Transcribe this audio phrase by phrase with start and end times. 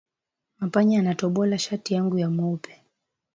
[0.59, 2.81] Mpanya anatobola shati yangu ya mweupe